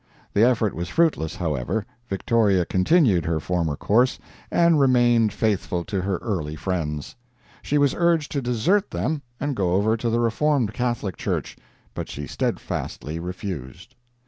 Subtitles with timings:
[0.33, 4.17] The effort was fruitless, however; Victoria continued her former course,
[4.49, 7.15] and remained faithful to her early friends.
[7.61, 11.55] She was urged to desert them and go over to the Reformed Catholic Church,
[11.93, 13.93] but she steadfastly refused.